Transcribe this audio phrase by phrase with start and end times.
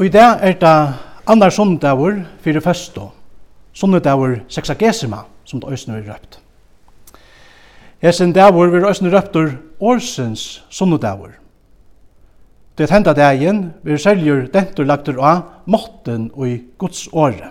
[0.00, 0.94] Og i dag er det
[1.28, 3.02] annar sundagur fyrir festu,
[3.76, 6.38] sundagur sexagesima, som det òsne er røpt.
[8.00, 11.34] Hesen dagur vir òsne røptur årsens sundagur.
[12.78, 17.50] Det er henda dagen vir seljur dentur lagtur av måtten og i Guds åre.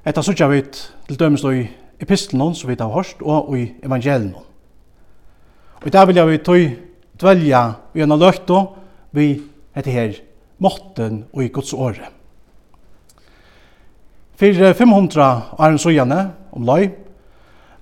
[0.00, 0.78] Etta sutja vit
[1.10, 1.66] til dømes i
[2.00, 4.32] epistelen som vi har hørt, og i evangelen.
[5.76, 6.70] Og i dag vil jeg vi tog
[7.20, 8.62] dvelja vi en løkto
[9.12, 9.42] vi
[9.76, 10.25] heter her
[10.62, 12.10] måtten og i Guds åre.
[14.36, 15.26] For 500
[15.58, 16.20] år søgjene,
[16.52, 16.90] om løy,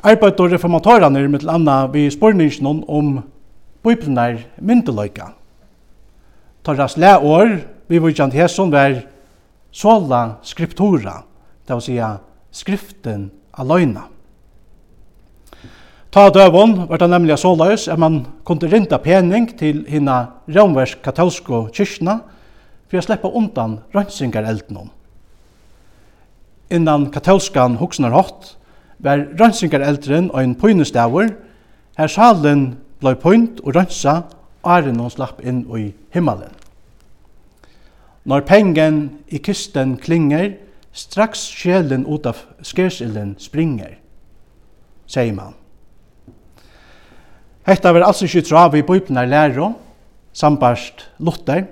[0.05, 3.17] arbeider reformatorene med til anna vi spørningen om
[3.83, 5.33] bøyplene myndeløyga.
[6.65, 7.59] Torras leår,
[7.89, 9.03] vi var kjent hesson var
[9.75, 11.23] sola skriptura,
[11.67, 11.99] det vil si
[12.55, 14.07] skriften aløyna.
[16.15, 21.67] Ta døvun var det nemlig såløys at man kunne rinda pening til hina romversk katolsko
[21.75, 22.21] kyrkna
[22.95, 24.93] for å sleppa undan rønnsingareldenom.
[26.71, 28.55] Innan katolskan hoksnarhått
[29.03, 31.33] var rønnsingarelderen og en pynestavur,
[31.99, 34.23] her salen blei pynt og rønnsa,
[34.63, 36.55] og æren hon slapp inn i himmelen.
[38.25, 40.55] Når pengen i kisten klinger,
[40.95, 43.99] straks sjelen ut av skersilden springer,
[45.11, 45.59] sier man.
[47.67, 49.75] Hetta var altså ikke trav i bøypnar læro,
[50.33, 51.67] sambart Luther,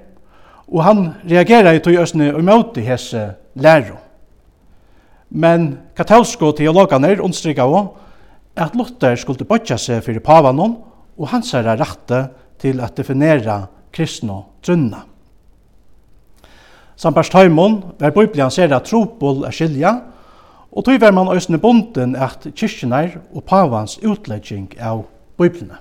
[0.73, 3.98] Og han reagerer i tog østene og møte hese lærer.
[5.33, 8.01] Men katolske teologene understryker også
[8.56, 10.77] at Luther skulle bøtja seg for pavanen
[11.17, 12.27] og hans er rette
[12.61, 13.62] til å definere
[13.93, 15.05] kristne trunna.
[16.97, 19.95] Sampers Taimon var Bibelen ser at tropol er skilja,
[20.73, 25.05] og tog var man østene bonden at kyrkjener og pavans utlegging av
[25.41, 25.81] Bibelene.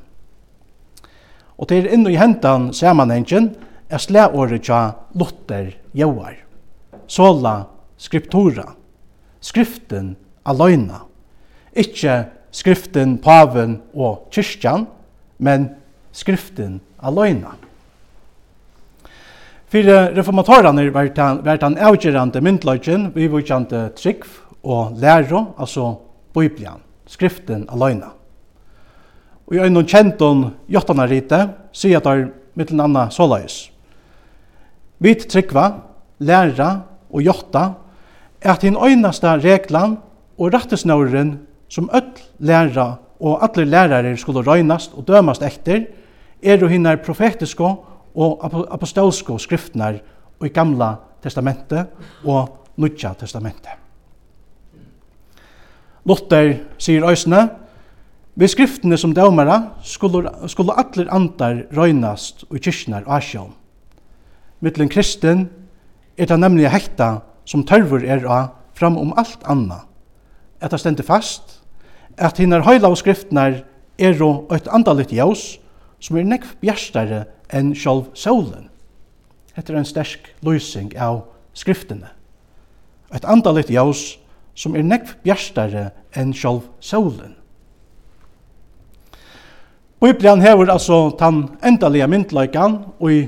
[1.61, 3.51] Og til inn i hentan samanhengen
[3.91, 6.35] er slæåret tja Luther jauar.
[7.07, 7.65] Sola
[7.97, 8.65] skriptura,
[9.41, 11.03] skriften aløyna.
[11.75, 12.15] Ikkje
[12.51, 14.87] skriften paven og kyrkjan,
[15.37, 15.69] men
[16.11, 17.53] skriften aløyna.
[19.71, 24.25] Fyre reformatorane var den, avgjerande myndløgjen, vi vokjente trygg
[24.63, 25.93] og læro, altså
[26.33, 28.11] Biblian, skriften aløyna.
[29.47, 33.70] Og i øynene kjenton om rite, sier at det er mittel anna såløys.
[35.01, 35.65] Vi tryggva,
[36.21, 36.71] læra
[37.09, 37.71] og jotta
[38.41, 39.97] at hin øynasta reglan
[40.37, 41.39] og rattesnåren
[41.69, 45.85] som öll læra og alle lærare skulle røynast og dømast etter
[46.43, 47.63] er jo hinnar profetiske
[48.15, 50.01] og apostolske skriftnar
[50.43, 51.87] i gamla testamentet
[52.25, 53.77] og nutja testamentet.
[56.05, 57.49] Luther sier øysene,
[58.35, 63.49] Ved skriftene som dømere skulle, skulle atler andar røynast og kyrknar og asjån
[64.61, 65.47] mittlen kristen
[66.17, 69.83] er det nemlig hekta som tørver er av fram om alt anna.
[70.61, 71.59] Etta stendur fast,
[72.17, 73.63] at hinar høyla og skriftnar
[74.01, 75.57] er ro eitt andalit jaus
[76.01, 78.69] som er nekv bjerstare enn sjálf solen.
[79.55, 81.23] Hetta er en stersk løysing av
[81.57, 82.09] skriftene.
[83.11, 84.15] Eitt andalit jaus
[84.55, 87.35] som er nekv bjerstare enn sjálf solen.
[90.01, 93.21] Bibelen hever altså tann endalige myndløykan og i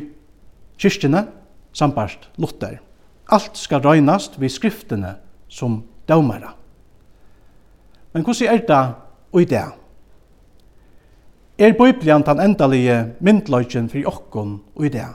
[0.84, 1.28] kyrkjene,
[1.74, 2.82] sambart Luther.
[3.32, 5.16] Alt skal røynast vi skriftene
[5.48, 6.52] som dømere.
[8.14, 8.84] Men hvordan er det
[9.42, 9.66] i det?
[11.58, 15.08] Er Bibelen den endelige myndløyken for okken i det?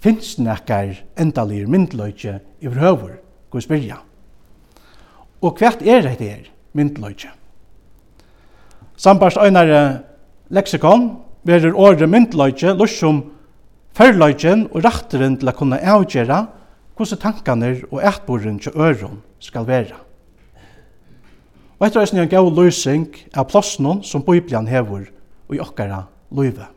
[0.00, 3.18] Finns det nekker endelige myndløyke i høver,
[3.50, 4.02] hvordan spyrja?
[5.42, 7.30] Og hva er det her myndløyke?
[8.96, 10.00] Sambart øynere
[10.50, 11.10] leksikon,
[11.44, 13.22] verer året myndløgje, lussum
[13.98, 16.36] Førløgjen og ratteren til å kunne avgjøre
[16.94, 19.96] hvordan tankene og etborren til øren skal være.
[21.78, 25.08] Og etter eisen er en gav løsning av plåsnen som Bibelen hever
[25.48, 26.68] og i okkara løyve.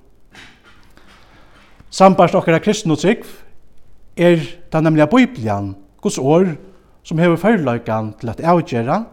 [1.93, 3.21] Sambarst okkara kristne trygg
[4.17, 6.55] er det nemlig Bibelen, Guds år,
[7.05, 9.03] som hever føreløygan til at avgjøre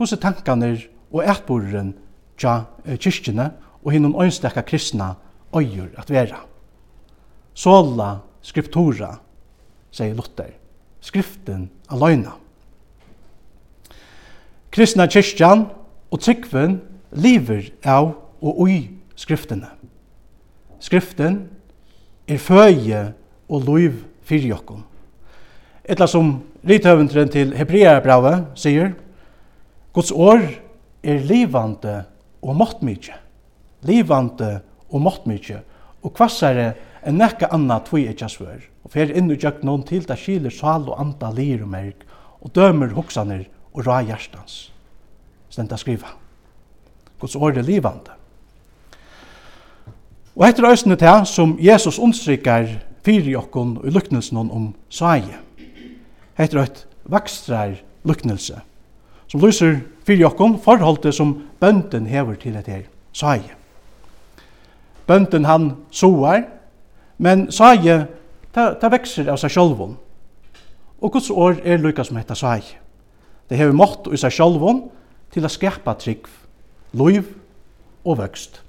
[0.00, 0.78] hvordan tankene
[1.12, 1.92] og etborren
[2.40, 3.52] til kyrkjene
[3.84, 5.18] og hinnom øynstekka kristna
[5.52, 6.46] øyer at vera
[7.54, 9.14] sola skriptura,
[9.92, 10.52] sier Luther,
[11.00, 12.36] skriften aløyna.
[14.70, 15.66] Kristna kyrkjan
[16.10, 16.78] og tryggven
[17.10, 18.78] lever av og ui
[19.18, 19.68] skriftene.
[20.80, 21.42] Skriften
[22.30, 23.02] er føje
[23.50, 24.84] og loiv fyrir jokkum.
[25.84, 26.36] Etla som
[26.66, 28.92] rithøvendren til Hebreabravet sier,
[29.92, 30.44] Guds år
[31.02, 32.04] er livande
[32.40, 33.16] og måttmykje.
[33.88, 34.60] Livande
[34.90, 35.58] og måttmykje.
[36.06, 40.04] Og kvassare er enn nekka anna tvi ikkja svør, og fer inn i noen til
[40.06, 42.04] det skiler sal og anda lir og merk,
[42.40, 43.44] og dømer hoksaner
[43.74, 44.70] og ra hjertans.
[45.50, 46.14] Stenta skriva.
[47.20, 48.16] Guds år er livande.
[50.36, 52.68] Og etter øysene til som Jesus understryker
[53.04, 55.36] fyrir okkon og luknelsen om saie.
[56.38, 57.74] Etter øyt vakstrar
[58.04, 58.60] luknelse,
[59.28, 63.56] som lyser fyrir okkon forholdet som bønden hever til etter saie.
[65.06, 66.44] Bønden han soar,
[67.20, 68.06] Men sæje,
[68.54, 69.92] ta, ta vekser av seg sjálvun.
[71.04, 72.78] Og Guds år er lykka som hetta sæje.
[73.50, 74.86] Det hever mått i seg sjálvun
[75.34, 76.24] til å skapa trygg,
[76.96, 77.28] loiv
[78.08, 78.62] og vøkst.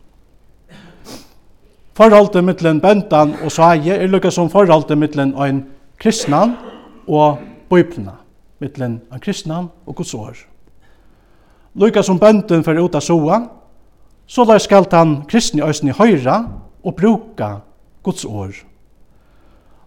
[1.95, 5.63] Forholdet mittlen bøndan og sæje er lykka som forholdet mittlen ein
[6.01, 6.57] kristnan
[7.07, 7.39] og
[7.71, 8.18] bøyplina,
[8.59, 10.36] mittlen ein kristnan og Guds år.
[11.80, 13.44] Lykka som bønden fyrir ut av soa,
[14.27, 16.42] så la skal han kristni òsni høyra
[16.83, 17.62] og bruka
[18.03, 18.56] Guds år.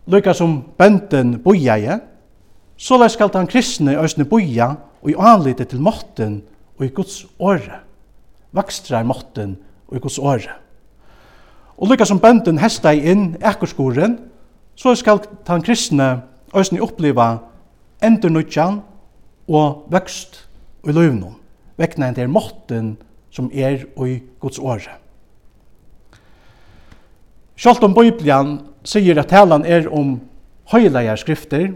[0.07, 2.01] Lykka som bønden bojaje,
[2.77, 6.43] så lai skal den kristne øsne boja og i anlite til måtten
[6.79, 7.81] og i Guds åre.
[8.53, 9.57] Vakstrar måtten
[9.89, 10.59] og i Guds åre.
[11.79, 14.19] Og lykka som bønden hesta inn ekkerskoren,
[14.77, 16.23] så skal den kristne
[16.55, 17.39] øsne oppleva
[18.03, 18.83] endernutjan
[19.49, 20.45] og vøkst
[20.83, 21.39] og i løvnum,
[21.79, 22.95] vekna enn til måtten
[23.35, 25.04] som er og i Guds åre.
[27.55, 30.17] Sjalt om Bibelen sier at talan er om
[30.73, 31.71] høylegar skrifter,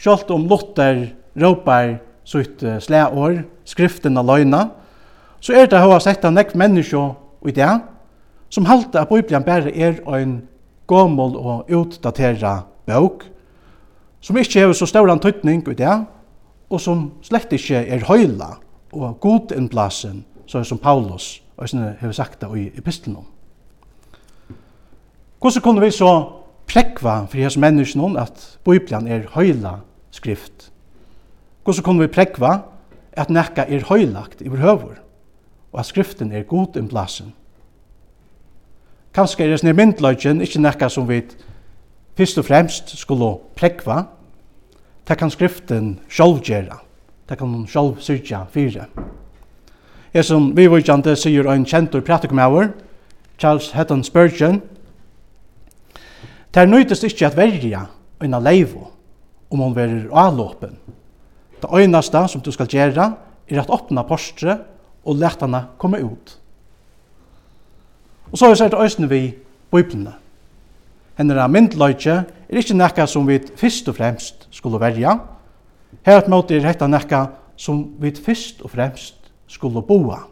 [0.00, 4.62] sjalt om Luther råpar sitt slæår, skriften av løgna,
[5.40, 7.02] så er det hva sett av nekk menneskje
[7.46, 7.70] i det,
[8.48, 10.38] som halte at Bibelen bare er en
[10.88, 13.28] gammel og utdatera bøk,
[14.24, 15.96] som ikke har så stor antydning i det,
[16.72, 18.56] og som slett ikke er høyla
[18.96, 23.35] og god innblasen, så som Paulus har sagt det i epistelen om.
[25.40, 26.12] Hvordan kunne vi så
[26.66, 29.78] prekva for hans menneskene at Bibelen er høyla
[30.10, 30.70] skrift?
[31.64, 32.58] Hvordan kunne vi prekva
[33.12, 35.00] at nekka er høylagt i høver,
[35.72, 37.34] og at skriften er god i plassen?
[39.16, 41.22] Kanskje er det sånn myndløgjen ikke nekka som vi
[42.16, 44.02] først og fremst skulle prekva,
[45.08, 46.80] det kan skriften sjálv gjera,
[47.28, 48.88] det kan hun sjálv syrja fyre.
[50.14, 52.70] Jeg som vi vujtjande sier en kjentur pratikumauer,
[53.38, 54.62] Charles Hedden Spurgeon,
[56.56, 57.82] Der nøytest ikkje at verja
[58.24, 58.86] eina leivo
[59.52, 60.78] om hon verir avlåpen.
[61.60, 63.10] Det øynaste som du skal gjera
[63.48, 64.56] er at åpna postre
[65.04, 66.38] og let henne komme ut.
[68.32, 69.20] Og så er det øyne vi
[69.70, 70.16] bøyplene.
[71.16, 75.18] Henne er myndløyke er ikkje nekka som vi fyrst og fremst skulle verja.
[76.08, 77.26] Her et måte er hetta nekka
[77.56, 80.24] som vi fyrst og fremst skulle boa.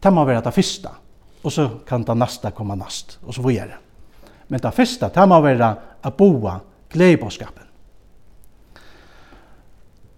[0.00, 0.92] Det må være det fyrsta,
[1.44, 3.89] og så kan det nasta komme nast, og så videre
[4.50, 6.58] men det første, det må være å boa
[6.90, 7.66] gledebåskapen.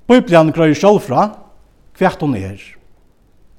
[0.09, 1.29] Bibelen grøyer selv fra
[1.99, 2.57] hvert hun er.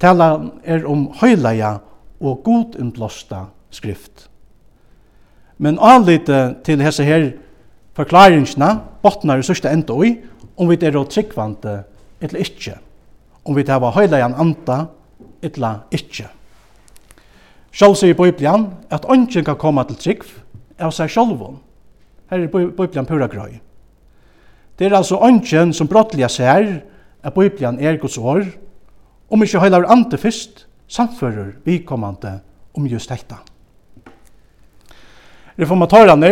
[0.01, 0.29] Tala
[0.65, 1.77] er om høyleia
[2.19, 4.27] og god innblåsta skrift.
[5.57, 7.29] Men anlite til hese her
[7.95, 8.73] forklaringsna
[9.05, 10.15] botnar i sørste enda i
[10.57, 11.83] om vi er tryggvante
[12.21, 12.77] eller ikkje.
[13.45, 14.85] Om vi er høyleian anta
[15.43, 16.27] eller ikkje.
[17.73, 20.25] Sjálv sier Bibelen at ånden kan komme til trygg
[20.83, 21.59] av seg sjálvun.
[22.29, 23.59] Her er Bibelen pura grøy.
[24.79, 26.81] Det er altså ønsken som brottelig ser
[27.23, 28.45] at Bibelen er Guds år,
[29.29, 32.39] om ikke høyler ante først samfører vikommande
[32.75, 33.37] om just dette.
[35.59, 36.31] Reformatorene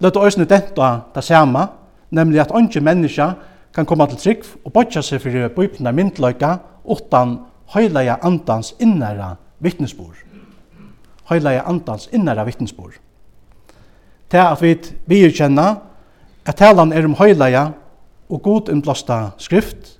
[0.00, 1.66] løtte øsne dette det samme,
[2.10, 3.32] nemlig at ønsken menneska
[3.74, 7.38] kan komme til trygg og botja seg for Bibelen er myndløyka utan
[7.74, 10.16] heilaja andans innæra vittnesbord.
[11.30, 13.00] Heilaja andans innæra vittnesbord
[14.28, 14.76] til at vi
[15.08, 15.78] virkjenner
[16.48, 17.64] at talan er om høyleie
[18.28, 19.98] og god innblåsta skrift,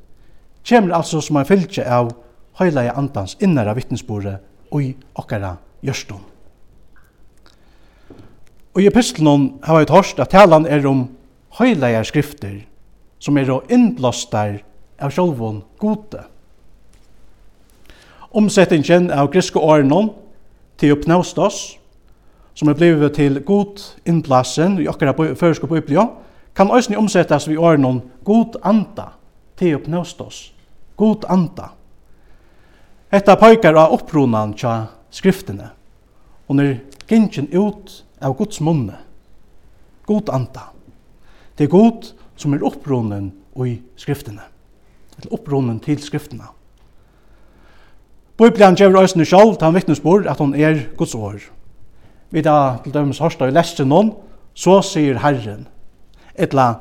[0.68, 2.12] kommer altså som en fylke av
[2.60, 4.38] høyleie andans innere vittnesbordet
[4.72, 5.54] og i okkara
[5.84, 6.20] gjørstum.
[8.74, 11.06] Og i epistelen har vi hørt at talan er om
[11.58, 12.60] høyleie skrifter
[13.18, 14.60] som er og innblåstar
[15.02, 16.20] av sjolvun gode.
[18.30, 20.12] Omsettingen av griske årenon
[20.78, 21.40] til oppnåst
[22.58, 26.08] som er blivet til god innplassen i okkara føreske biblio,
[26.58, 29.12] kan òsni omsettas vi årenon god anda,
[29.56, 30.48] teopneustos,
[30.98, 31.68] god anda.
[33.14, 35.68] Etta pøykar av opprunan tja skriftene,
[36.48, 36.72] og når
[37.06, 38.96] gintjen ut av Guds munne,
[40.08, 40.72] god anda.
[41.54, 43.30] Det er god som er opprunan
[43.62, 44.42] i skriftene,
[45.14, 46.50] eller opprunan til skriftene.
[48.38, 51.38] Biblian gjør òsni sjálf, han vittnesbord at hon er Guds år
[52.30, 54.12] vi da til dømes hørst i leste noen,
[54.54, 55.66] så sier Herren,
[56.34, 56.74] etla,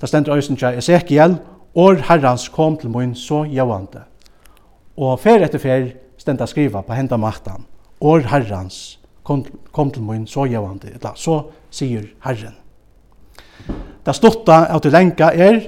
[0.00, 1.38] det stender øysen til Ezekiel,
[1.76, 4.04] år Herrens kom til min så jævande.
[4.96, 5.88] Og fer etter fer
[6.18, 7.66] stenda skriva på henda maktan,
[8.00, 12.56] år Herrens kom, kom til min så jævande, etla, så sier Herren.
[14.06, 15.60] Det stotta av til lenka er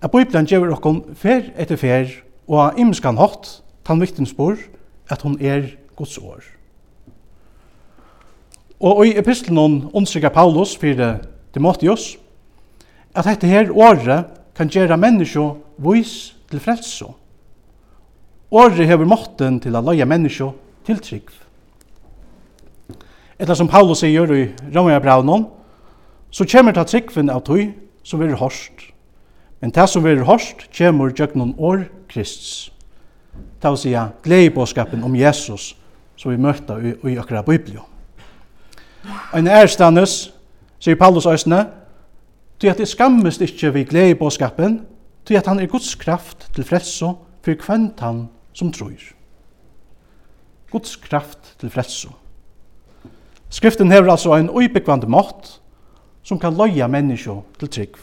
[0.00, 2.12] at Bibelen gjør okkon fer etter fer
[2.48, 4.62] og av imskan hatt, tan vittnesbord,
[5.10, 6.59] at hon er Guds år.
[8.80, 11.18] Og i epistelen understrykker Paulus fyrir
[11.52, 12.14] Timotheus
[13.14, 15.42] at dette her året kan gjøre menneskje
[15.84, 16.14] vis
[16.50, 17.10] til frelse.
[18.50, 20.48] Året hever måtten til å løye menneskje
[20.88, 21.28] til trygg.
[23.40, 25.46] Etter som Paulus sier i Romabraunen,
[26.30, 27.72] så kommer det tryggven av tog
[28.04, 28.90] som vil hørst.
[29.60, 32.70] Men det som vil hørst kommer gjennom år Kristus.
[33.60, 33.94] Det vil si
[34.24, 35.74] gledebåskapen om Jesus
[36.16, 37.89] som vi møter i, i akkurat Bibelen.
[39.34, 40.32] Ein ærstannes,
[40.78, 41.66] sier Paulus øsne,
[42.60, 44.80] ty at det skammest ikkje vi glede i båskapen,
[45.24, 47.14] ty at han er Guds kraft til frelso
[47.44, 48.98] for kvent han som tror.
[50.70, 52.12] Guds kraft til frelso.
[53.50, 55.56] Skriften hever altså en uibekvande mått
[56.22, 57.96] som kan loja menneskje til trygg.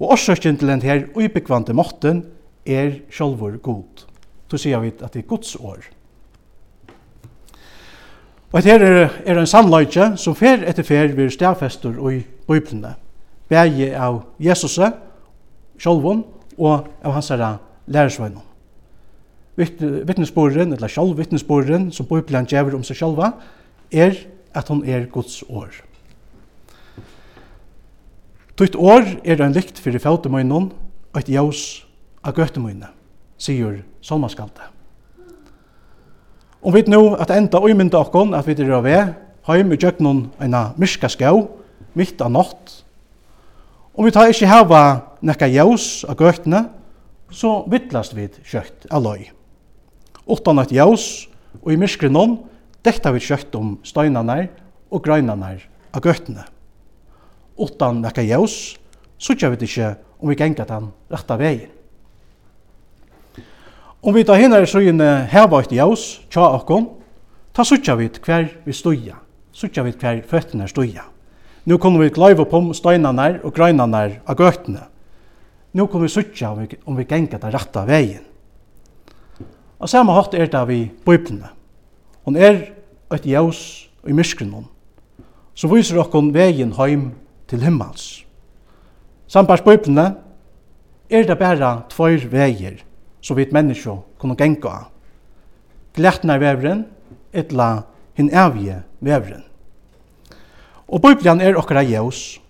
[0.00, 2.24] Og årsøkjen til den her uibekvande måtten
[2.66, 4.06] er sjolvor god.
[4.50, 5.84] Så sier vi at det er Guds år.
[8.52, 12.94] Og her er, er en sannløyke som fer etter fer vil stafester i Bibelene.
[13.48, 14.78] Begge av Jesus,
[15.80, 16.24] sjolvun,
[16.58, 17.54] og av hans herre
[17.86, 18.42] lærersveinen.
[19.56, 23.34] Vittnesborgen, eller Sjolvvittnesporen, som Bibelen gjør om seg sjolva,
[23.92, 24.16] er
[24.56, 25.74] at hon er Guds år.
[28.56, 30.70] Tutt år er en lykt fyrir fautemøynen,
[31.12, 31.84] og et jaus
[32.24, 32.88] av gøtemøyne,
[33.36, 34.71] sier Solmaskalte.
[36.62, 39.00] Og vi nå at enda uimynda okkon at vi er av vei,
[39.48, 41.48] heim i djøgnon eina myrska skau,
[41.98, 42.76] mitt av nått.
[43.98, 44.82] Og vi tar ikkje hava
[45.26, 46.68] nekka jaus av gøtene,
[47.32, 49.26] så vittlast vi kjøtt av løy.
[50.30, 51.26] Utan at jaus
[51.58, 52.38] og i myrskrinon
[52.86, 54.46] dekta vi kjøtt om støynane
[54.92, 55.56] og grøynane
[55.90, 56.46] av gøtene.
[57.58, 58.76] Utan nekka jaus,
[59.18, 61.74] så kjøtt vi ikkje om vi gengat den retta vegin.
[64.02, 66.88] Om vi tar hinare søgjene heva et jaus, tja okkon,
[67.54, 69.14] ta suttja vi hver vi stuja,
[69.54, 71.04] suttja vi hver føttene stuja.
[71.70, 74.88] Nå kunne vi glaive på steinene og greinene av gøttene.
[75.78, 78.26] Nå kunne vi suttja om vi, om vi genga den rette veien.
[79.78, 81.54] Og samme hatt er det vi bøyblene.
[82.26, 82.58] Hon er
[83.14, 84.66] et jaus i myskrenon,
[85.54, 87.12] som viser okkon veien heim
[87.46, 88.24] til himmels.
[89.30, 90.16] Sambars bøyblene
[91.06, 92.82] er det bare tvær veier
[93.22, 94.88] så vidt menneske kunne genga.
[95.94, 96.86] Glætna vevren,
[97.32, 97.84] etla
[98.18, 99.44] hin evige vevren.
[100.88, 102.40] Og Bibelen er okkara jævs.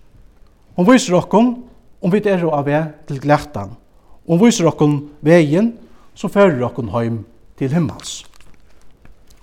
[0.75, 1.53] Hon viser okkom
[2.01, 3.75] om vi er av vei til glættan.
[4.27, 5.73] Hon viser okkom veien
[6.15, 7.23] som fører okkom heim
[7.59, 8.23] til himmels.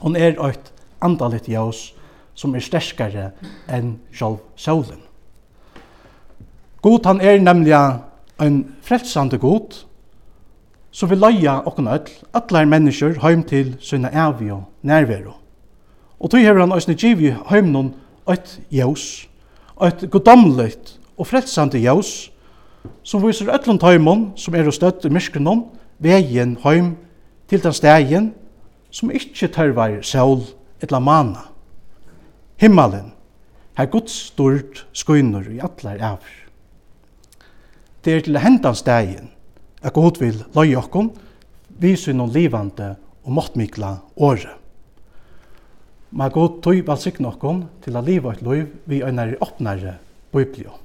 [0.01, 1.93] Hon er eit andalit jævs
[2.35, 3.31] som er sterskare
[3.69, 5.01] enn sjálf solen.
[6.81, 7.77] God han er nemlig
[8.41, 9.85] en frelsande god,
[10.91, 15.37] så vil leia okken öll, allar mennesker heim til sunna evi og nærvero.
[16.21, 17.95] Og tog hever han òsne givi heimnon
[18.29, 19.29] eit jævs,
[19.83, 22.31] eit godamleit og frelsande jævs,
[23.03, 25.65] som viser öllum taumon som er støtt i myskrenon,
[26.01, 26.95] vegin heim
[27.49, 28.31] til den stegin
[28.91, 30.43] som ikkje tørvar sol
[30.83, 31.47] etla mana.
[32.61, 33.13] Himmelen,
[33.79, 36.37] her gods stort skøyner i allar ever.
[38.05, 39.31] Det er til hendan stegin,
[39.83, 41.11] at god vil løye okkon,
[41.81, 42.95] vi noen livande
[43.25, 44.57] og måttmikla året.
[46.11, 49.99] Ma god tog valsikne okkon til å liva et liv vi øynare åpnare
[50.35, 50.80] biblio.